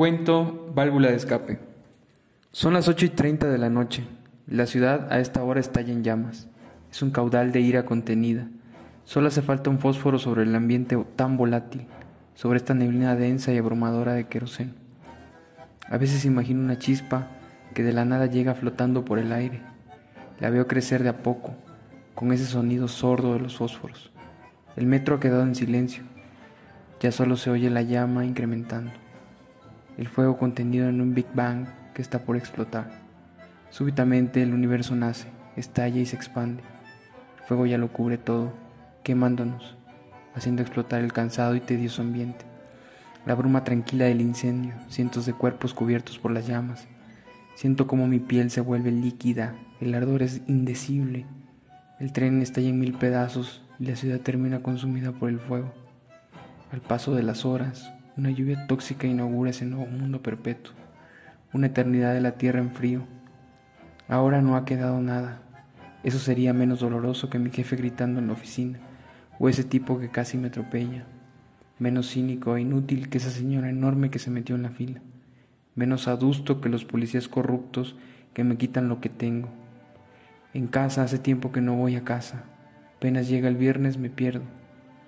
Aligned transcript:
Cuento 0.00 0.72
Válvula 0.74 1.10
de 1.10 1.16
escape. 1.16 1.58
Son 2.52 2.72
las 2.72 2.88
8 2.88 3.04
y 3.04 3.08
30 3.10 3.50
de 3.50 3.58
la 3.58 3.68
noche. 3.68 4.06
La 4.46 4.64
ciudad 4.64 5.12
a 5.12 5.20
esta 5.20 5.44
hora 5.44 5.60
estalla 5.60 5.92
en 5.92 6.02
llamas. 6.02 6.48
Es 6.90 7.02
un 7.02 7.10
caudal 7.10 7.52
de 7.52 7.60
ira 7.60 7.84
contenida. 7.84 8.48
Solo 9.04 9.28
hace 9.28 9.42
falta 9.42 9.68
un 9.68 9.78
fósforo 9.78 10.18
sobre 10.18 10.44
el 10.44 10.54
ambiente 10.54 10.96
tan 11.16 11.36
volátil, 11.36 11.86
sobre 12.34 12.56
esta 12.56 12.72
neblina 12.72 13.14
densa 13.14 13.52
y 13.52 13.58
abrumadora 13.58 14.14
de 14.14 14.26
queroseno. 14.26 14.72
A 15.86 15.98
veces 15.98 16.24
imagino 16.24 16.60
una 16.60 16.78
chispa 16.78 17.26
que 17.74 17.82
de 17.82 17.92
la 17.92 18.06
nada 18.06 18.24
llega 18.24 18.54
flotando 18.54 19.04
por 19.04 19.18
el 19.18 19.34
aire. 19.34 19.60
La 20.38 20.48
veo 20.48 20.66
crecer 20.66 21.02
de 21.02 21.10
a 21.10 21.22
poco, 21.22 21.52
con 22.14 22.32
ese 22.32 22.46
sonido 22.46 22.88
sordo 22.88 23.34
de 23.34 23.40
los 23.40 23.58
fósforos. 23.58 24.10
El 24.76 24.86
metro 24.86 25.16
ha 25.16 25.20
quedado 25.20 25.42
en 25.42 25.54
silencio. 25.54 26.04
Ya 27.00 27.12
solo 27.12 27.36
se 27.36 27.50
oye 27.50 27.68
la 27.68 27.82
llama 27.82 28.24
incrementando. 28.24 28.92
El 29.98 30.08
fuego 30.08 30.38
contenido 30.38 30.88
en 30.88 31.00
un 31.00 31.14
Big 31.14 31.26
Bang 31.34 31.66
que 31.94 32.02
está 32.02 32.20
por 32.20 32.36
explotar. 32.36 32.90
Súbitamente 33.70 34.42
el 34.42 34.54
universo 34.54 34.96
nace, 34.96 35.28
estalla 35.56 36.00
y 36.00 36.06
se 36.06 36.16
expande. 36.16 36.62
El 37.38 37.44
fuego 37.46 37.66
ya 37.66 37.78
lo 37.78 37.92
cubre 37.92 38.18
todo, 38.18 38.52
quemándonos, 39.02 39.76
haciendo 40.34 40.62
explotar 40.62 41.02
el 41.02 41.12
cansado 41.12 41.54
y 41.54 41.60
tedioso 41.60 42.02
ambiente. 42.02 42.44
La 43.26 43.34
bruma 43.34 43.64
tranquila 43.64 44.06
del 44.06 44.20
incendio, 44.20 44.72
cientos 44.88 45.26
de 45.26 45.34
cuerpos 45.34 45.74
cubiertos 45.74 46.18
por 46.18 46.32
las 46.32 46.46
llamas. 46.46 46.88
Siento 47.54 47.86
como 47.86 48.06
mi 48.06 48.18
piel 48.18 48.50
se 48.50 48.62
vuelve 48.62 48.90
líquida, 48.90 49.54
el 49.80 49.94
ardor 49.94 50.22
es 50.22 50.40
indecible. 50.46 51.26
El 51.98 52.12
tren 52.12 52.40
estalla 52.40 52.70
en 52.70 52.78
mil 52.78 52.94
pedazos 52.94 53.62
y 53.78 53.86
la 53.86 53.96
ciudad 53.96 54.20
termina 54.20 54.62
consumida 54.62 55.12
por 55.12 55.28
el 55.28 55.38
fuego. 55.38 55.72
Al 56.72 56.80
paso 56.80 57.14
de 57.14 57.22
las 57.22 57.44
horas, 57.44 57.92
una 58.16 58.30
lluvia 58.30 58.66
tóxica 58.66 59.06
inaugura 59.06 59.50
ese 59.50 59.64
nuevo 59.64 59.86
mundo 59.86 60.22
perpetuo, 60.22 60.74
una 61.52 61.68
eternidad 61.68 62.14
de 62.14 62.20
la 62.20 62.32
tierra 62.32 62.60
en 62.60 62.72
frío. 62.72 63.06
Ahora 64.08 64.42
no 64.42 64.56
ha 64.56 64.64
quedado 64.64 65.00
nada. 65.00 65.42
Eso 66.02 66.18
sería 66.18 66.52
menos 66.52 66.80
doloroso 66.80 67.30
que 67.30 67.38
mi 67.38 67.50
jefe 67.50 67.76
gritando 67.76 68.20
en 68.20 68.26
la 68.26 68.32
oficina, 68.32 68.78
o 69.38 69.48
ese 69.48 69.64
tipo 69.64 69.98
que 69.98 70.10
casi 70.10 70.36
me 70.36 70.48
atropella. 70.48 71.04
Menos 71.78 72.10
cínico 72.10 72.56
e 72.56 72.62
inútil 72.62 73.08
que 73.08 73.18
esa 73.18 73.30
señora 73.30 73.70
enorme 73.70 74.10
que 74.10 74.18
se 74.18 74.30
metió 74.30 74.54
en 74.54 74.62
la 74.62 74.70
fila. 74.70 75.00
Menos 75.74 76.08
adusto 76.08 76.60
que 76.60 76.68
los 76.68 76.84
policías 76.84 77.28
corruptos 77.28 77.96
que 78.34 78.44
me 78.44 78.56
quitan 78.56 78.88
lo 78.88 79.00
que 79.00 79.08
tengo. 79.08 79.48
En 80.52 80.66
casa 80.66 81.02
hace 81.02 81.18
tiempo 81.18 81.52
que 81.52 81.60
no 81.60 81.76
voy 81.76 81.96
a 81.96 82.04
casa. 82.04 82.44
Apenas 82.96 83.28
llega 83.28 83.48
el 83.48 83.56
viernes 83.56 83.96
me 83.96 84.10
pierdo. 84.10 84.42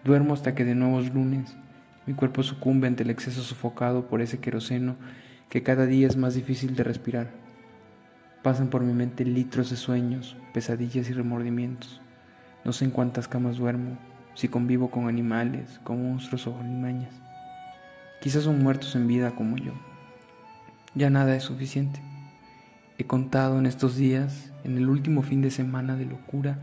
Duermo 0.05 0.35
hasta 0.35 0.55
que 0.55 0.65
de 0.65 0.75
nuevo 0.75 1.01
es 1.01 1.13
lunes. 1.13 1.57
Mi 2.05 2.15
cuerpo 2.15 2.43
sucumbe 2.43 2.89
ante 2.89 3.05
el 3.05 3.11
exceso 3.11 3.43
sofocado 3.43 4.09
por 4.09 4.23
ese 4.23 4.39
queroseno 4.41 4.97
que 5.49 5.63
cada 5.63 5.87
día 5.87 6.09
es 6.09 6.17
más 6.17 6.35
difícil 6.35 6.75
de 6.75 6.83
respirar. 6.83 7.31
Pasan 8.43 8.71
por 8.71 8.83
mi 8.83 8.93
mente 8.93 9.25
litros 9.25 9.71
de 9.71 9.77
sueños, 9.77 10.37
pesadillas 10.53 11.09
y 11.09 11.13
remordimientos. 11.13 12.01
No 12.65 12.73
sé 12.73 12.87
en 12.87 12.91
cuántas 12.91 13.29
camas 13.29 13.59
duermo, 13.59 13.99
si 14.35 14.49
convivo 14.49 14.91
con 14.91 15.07
animales, 15.07 15.79
con 15.85 16.03
monstruos 16.03 16.49
o 16.49 16.59
alimañas. 16.59 17.15
Quizás 18.21 18.43
son 18.43 18.61
muertos 18.61 18.97
en 18.97 19.07
vida 19.07 19.31
como 19.31 19.57
yo. 19.57 19.73
Ya 20.97 21.09
nada 21.09 21.37
es 21.37 21.45
suficiente. 21.45 22.01
He 22.99 23.05
contado 23.05 23.61
en 23.61 23.67
estos 23.67 23.95
días, 23.95 24.53
en 24.65 24.77
el 24.77 24.89
último 24.89 25.23
fin 25.23 25.41
de 25.41 25.53
semana 25.53 25.97
de 25.97 26.07
locura, 26.07 26.59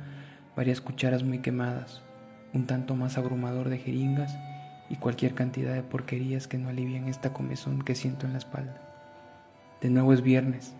varias 0.57 0.81
cucharas 0.81 1.23
muy 1.23 1.39
quemadas, 1.39 2.01
un 2.53 2.65
tanto 2.65 2.95
más 2.95 3.17
abrumador 3.17 3.69
de 3.69 3.77
jeringas 3.77 4.37
y 4.89 4.95
cualquier 4.95 5.35
cantidad 5.35 5.73
de 5.73 5.83
porquerías 5.83 6.47
que 6.47 6.57
no 6.57 6.69
alivian 6.69 7.07
esta 7.07 7.31
comezón 7.31 7.83
que 7.83 7.95
siento 7.95 8.25
en 8.25 8.33
la 8.33 8.39
espalda. 8.39 8.81
De 9.81 9.89
nuevo 9.89 10.13
es 10.13 10.21
viernes. 10.21 10.73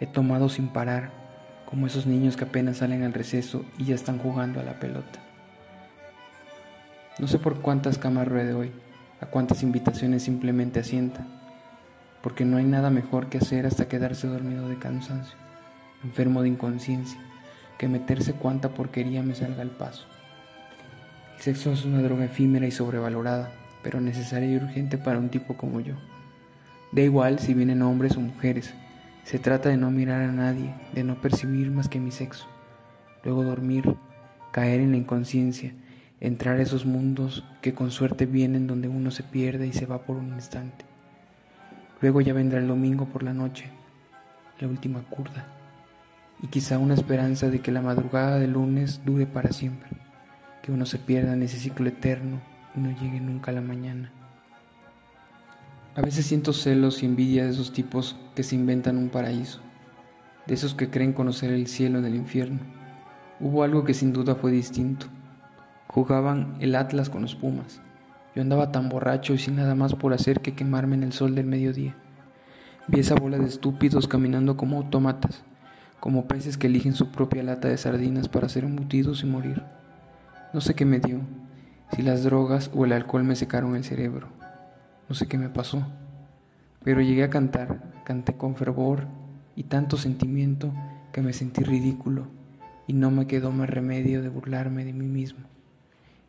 He 0.00 0.06
tomado 0.06 0.48
sin 0.48 0.68
parar, 0.68 1.10
como 1.68 1.86
esos 1.86 2.06
niños 2.06 2.36
que 2.36 2.44
apenas 2.44 2.78
salen 2.78 3.02
al 3.02 3.12
receso 3.12 3.64
y 3.78 3.84
ya 3.84 3.94
están 3.94 4.18
jugando 4.18 4.60
a 4.60 4.64
la 4.64 4.80
pelota. 4.80 5.20
No 7.18 7.28
sé 7.28 7.38
por 7.38 7.60
cuántas 7.60 7.98
camas 7.98 8.26
ruede 8.26 8.54
hoy, 8.54 8.72
a 9.20 9.26
cuántas 9.26 9.62
invitaciones 9.62 10.24
simplemente 10.24 10.80
asienta, 10.80 11.26
porque 12.22 12.44
no 12.44 12.56
hay 12.56 12.64
nada 12.64 12.90
mejor 12.90 13.28
que 13.28 13.38
hacer 13.38 13.66
hasta 13.66 13.86
quedarse 13.86 14.26
dormido 14.26 14.68
de 14.68 14.78
cansancio, 14.78 15.36
enfermo 16.02 16.42
de 16.42 16.48
inconsciencia, 16.48 17.20
que 17.78 17.86
meterse 17.86 18.32
cuanta 18.32 18.70
porquería 18.70 19.22
me 19.22 19.34
salga 19.34 19.62
al 19.62 19.70
paso. 19.70 20.06
El 21.36 21.42
sexo 21.42 21.72
es 21.72 21.84
una 21.84 22.00
droga 22.00 22.24
efímera 22.24 22.66
y 22.66 22.70
sobrevalorada, 22.70 23.50
pero 23.82 24.00
necesaria 24.00 24.50
y 24.50 24.56
urgente 24.56 24.96
para 24.96 25.18
un 25.18 25.28
tipo 25.28 25.56
como 25.56 25.80
yo. 25.80 25.94
Da 26.92 27.02
igual 27.02 27.38
si 27.38 27.54
vienen 27.54 27.82
hombres 27.82 28.16
o 28.16 28.20
mujeres, 28.20 28.72
se 29.24 29.38
trata 29.38 29.68
de 29.68 29.76
no 29.76 29.90
mirar 29.90 30.22
a 30.22 30.32
nadie, 30.32 30.74
de 30.94 31.04
no 31.04 31.20
percibir 31.20 31.70
más 31.70 31.88
que 31.88 32.00
mi 32.00 32.10
sexo. 32.10 32.46
Luego 33.24 33.42
dormir, 33.42 33.96
caer 34.52 34.80
en 34.80 34.92
la 34.92 34.96
inconsciencia, 34.96 35.72
entrar 36.20 36.58
a 36.58 36.62
esos 36.62 36.86
mundos 36.86 37.44
que 37.60 37.74
con 37.74 37.90
suerte 37.90 38.26
vienen 38.26 38.66
donde 38.66 38.88
uno 38.88 39.10
se 39.10 39.22
pierde 39.22 39.66
y 39.66 39.72
se 39.72 39.86
va 39.86 40.02
por 40.02 40.16
un 40.16 40.32
instante. 40.32 40.84
Luego 42.00 42.20
ya 42.20 42.32
vendrá 42.32 42.58
el 42.58 42.68
domingo 42.68 43.06
por 43.06 43.22
la 43.22 43.34
noche, 43.34 43.66
la 44.60 44.68
última 44.68 45.02
curda, 45.02 45.46
y 46.42 46.46
quizá 46.46 46.78
una 46.78 46.94
esperanza 46.94 47.50
de 47.50 47.60
que 47.60 47.72
la 47.72 47.82
madrugada 47.82 48.38
del 48.38 48.52
lunes 48.52 49.00
dure 49.04 49.26
para 49.26 49.52
siempre 49.52 50.03
que 50.64 50.72
uno 50.72 50.86
se 50.86 50.98
pierda 50.98 51.34
en 51.34 51.42
ese 51.42 51.58
ciclo 51.58 51.86
eterno 51.90 52.40
y 52.74 52.80
no 52.80 52.88
llegue 52.88 53.20
nunca 53.20 53.50
a 53.50 53.54
la 53.54 53.60
mañana. 53.60 54.10
A 55.94 56.00
veces 56.00 56.24
siento 56.24 56.54
celos 56.54 57.02
y 57.02 57.06
envidia 57.06 57.44
de 57.44 57.50
esos 57.50 57.74
tipos 57.74 58.16
que 58.34 58.42
se 58.42 58.54
inventan 58.54 58.96
un 58.96 59.10
paraíso, 59.10 59.60
de 60.46 60.54
esos 60.54 60.74
que 60.74 60.88
creen 60.88 61.12
conocer 61.12 61.52
el 61.52 61.66
cielo 61.66 62.00
del 62.00 62.14
infierno. 62.14 62.60
Hubo 63.40 63.62
algo 63.62 63.84
que 63.84 63.92
sin 63.92 64.14
duda 64.14 64.36
fue 64.36 64.52
distinto. 64.52 65.04
Jugaban 65.86 66.56
el 66.60 66.76
Atlas 66.76 67.10
con 67.10 67.20
los 67.20 67.34
Pumas. 67.34 67.82
Yo 68.34 68.40
andaba 68.40 68.72
tan 68.72 68.88
borracho 68.88 69.34
y 69.34 69.38
sin 69.38 69.56
nada 69.56 69.74
más 69.74 69.94
por 69.94 70.14
hacer 70.14 70.40
que 70.40 70.54
quemarme 70.54 70.94
en 70.94 71.02
el 71.02 71.12
sol 71.12 71.34
del 71.34 71.44
mediodía. 71.44 71.94
Vi 72.88 73.00
esa 73.00 73.16
bola 73.16 73.36
de 73.36 73.48
estúpidos 73.48 74.08
caminando 74.08 74.56
como 74.56 74.78
autómatas, 74.78 75.42
como 76.00 76.26
peces 76.26 76.56
que 76.56 76.68
eligen 76.68 76.94
su 76.94 77.10
propia 77.10 77.42
lata 77.42 77.68
de 77.68 77.76
sardinas 77.76 78.30
para 78.30 78.48
ser 78.48 78.64
embutidos 78.64 79.22
y 79.24 79.26
morir. 79.26 79.62
No 80.54 80.60
sé 80.60 80.74
qué 80.74 80.84
me 80.84 81.00
dio, 81.00 81.18
si 81.96 82.02
las 82.02 82.22
drogas 82.22 82.70
o 82.72 82.84
el 82.84 82.92
alcohol 82.92 83.24
me 83.24 83.34
secaron 83.34 83.74
el 83.74 83.82
cerebro. 83.82 84.28
No 85.08 85.16
sé 85.16 85.26
qué 85.26 85.36
me 85.36 85.48
pasó. 85.48 85.84
Pero 86.84 87.00
llegué 87.00 87.24
a 87.24 87.28
cantar, 87.28 87.82
canté 88.04 88.34
con 88.36 88.54
fervor 88.54 89.08
y 89.56 89.64
tanto 89.64 89.96
sentimiento 89.96 90.72
que 91.10 91.22
me 91.22 91.32
sentí 91.32 91.64
ridículo 91.64 92.28
y 92.86 92.92
no 92.92 93.10
me 93.10 93.26
quedó 93.26 93.50
más 93.50 93.68
remedio 93.68 94.22
de 94.22 94.28
burlarme 94.28 94.84
de 94.84 94.92
mí 94.92 95.08
mismo 95.08 95.40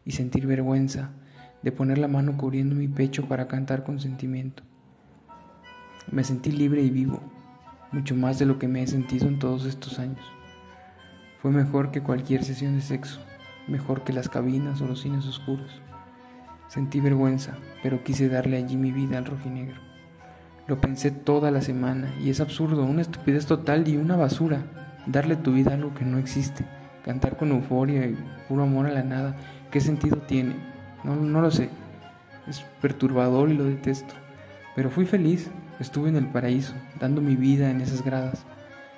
y 0.06 0.14
sentir 0.14 0.48
vergüenza 0.48 1.12
de 1.62 1.72
poner 1.72 2.00
la 2.00 2.08
mano 2.08 2.36
cubriendo 2.36 2.74
mi 2.74 2.88
pecho 2.88 3.28
para 3.28 3.48
cantar 3.48 3.84
con 3.84 4.00
sentimiento. 4.00 4.64
Me 6.12 6.24
sentí 6.24 6.52
libre 6.52 6.82
y 6.82 6.90
vivo, 6.90 7.22
mucho 7.92 8.16
más 8.16 8.40
de 8.40 8.48
lo 8.48 8.58
que 8.58 8.68
me 8.68 8.82
he 8.82 8.88
sentido 8.88 9.28
en 9.28 9.38
todos 9.38 9.66
estos 9.66 10.00
años. 10.00 10.26
Fue 11.44 11.52
mejor 11.52 11.92
que 11.92 12.02
cualquier 12.02 12.44
sesión 12.44 12.76
de 12.76 12.82
sexo 12.82 13.22
mejor 13.68 14.04
que 14.04 14.14
las 14.14 14.30
cabinas 14.30 14.82
o 14.82 14.88
los 14.88 15.02
cines 15.02 15.26
oscuros. 15.26 15.82
Sentí 16.68 17.00
vergüenza, 17.00 17.58
pero 17.84 18.04
quise 18.04 18.28
darle 18.30 18.58
allí 18.58 18.76
mi 18.76 18.92
vida 18.92 19.18
al 19.18 19.26
rojinegro. 19.26 19.80
Lo 20.68 20.82
pensé 20.82 21.12
toda 21.12 21.52
la 21.52 21.62
semana 21.62 22.14
y 22.20 22.30
es 22.30 22.42
absurdo, 22.42 22.84
una 22.84 23.02
estupidez 23.02 23.46
total 23.46 23.88
y 23.88 23.98
una 23.98 24.16
basura. 24.16 24.64
Darle 25.06 25.36
tu 25.36 25.54
vida 25.54 25.72
a 25.72 25.74
algo 25.76 25.94
que 25.94 26.06
no 26.06 26.18
existe, 26.18 26.66
cantar 27.04 27.38
con 27.38 27.52
euforia 27.52 28.08
y 28.08 28.18
puro 28.50 28.64
amor 28.64 28.88
a 28.88 28.92
la 28.92 29.04
nada, 29.04 29.36
¿qué 29.70 29.80
sentido 29.80 30.18
tiene? 30.18 30.56
No, 31.04 31.16
no 31.16 31.42
lo 31.42 31.52
sé. 31.52 31.70
Es 32.48 32.62
perturbador 32.82 33.52
y 33.52 33.54
lo 33.54 33.64
detesto. 33.64 34.16
Pero 34.76 34.90
fui 34.90 35.06
feliz, 35.06 35.52
estuve 35.80 36.10
en 36.10 36.16
el 36.16 36.28
paraíso, 36.28 36.74
dando 37.00 37.22
mi 37.22 37.36
vida 37.36 37.70
en 37.70 37.82
esas 37.82 38.04
gradas, 38.04 38.44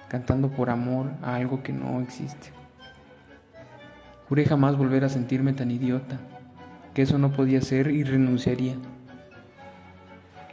cantando 0.07 0.49
por 0.49 0.69
amor 0.69 1.11
a 1.21 1.35
algo 1.35 1.61
que 1.63 1.73
no 1.73 1.99
existe. 1.99 2.56
Juré 4.27 4.44
jamás 4.44 4.75
volver 4.75 5.06
a 5.06 5.09
sentirme 5.09 5.53
tan 5.53 5.71
idiota, 5.71 6.19
que 6.94 7.01
eso 7.01 7.18
no 7.18 7.31
podía 7.31 7.62
ser 7.62 7.91
y 7.91 8.03
renunciaría. 8.03 8.75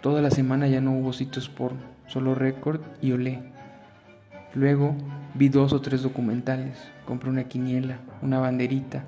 Toda 0.01 0.23
la 0.23 0.31
semana 0.31 0.69
ya 0.69 0.81
no 0.81 0.93
hubo 0.93 1.13
sitios 1.13 1.49
porno, 1.49 1.81
solo 2.07 2.37
récord 2.37 2.81
y 3.03 3.11
olé. 3.11 3.41
Luego 4.55 4.95
vi 5.35 5.49
dos 5.49 5.73
o 5.73 5.81
tres 5.81 6.03
documentales, 6.03 6.79
compré 7.05 7.31
una 7.31 7.45
quiniela, 7.45 7.99
una 8.23 8.39
banderita, 8.39 9.03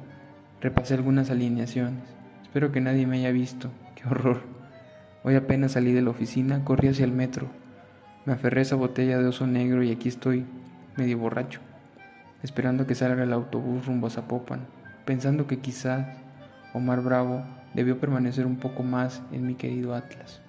repasé 0.61 0.95
algunas 0.95 1.31
alineaciones. 1.31 2.03
Espero 2.43 2.73
que 2.73 2.81
nadie 2.81 3.07
me 3.07 3.19
haya 3.19 3.31
visto, 3.31 3.71
qué 3.95 4.09
horror. 4.09 4.43
Hoy 5.23 5.37
apenas 5.37 5.73
salí 5.73 5.93
de 5.93 6.03
la 6.03 6.11
oficina, 6.11 6.65
corrí 6.65 6.89
hacia 6.89 7.05
el 7.05 7.13
metro. 7.13 7.47
Me 8.25 8.33
aferré 8.33 8.61
a 8.61 8.63
esa 8.63 8.75
botella 8.75 9.19
de 9.19 9.29
oso 9.29 9.47
negro 9.47 9.85
y 9.85 9.93
aquí 9.93 10.09
estoy, 10.09 10.45
medio 10.97 11.19
borracho 11.19 11.61
esperando 12.47 12.87
que 12.87 12.95
salga 12.95 13.25
el 13.25 13.33
autobús 13.33 13.87
rumbo 13.87 14.07
a 14.07 14.11
Zapopan, 14.11 14.61
pensando 15.05 15.49
que 15.49 15.59
quizás 15.59 16.07
Omar 16.75 17.03
Bravo 17.03 17.43
debió 17.75 17.99
permanecer 17.99 18.47
un 18.47 18.57
poco 18.57 18.85
más 18.85 19.21
en 19.33 19.49
mi 19.49 19.57
querido 19.57 19.97
Atlas. 19.97 20.41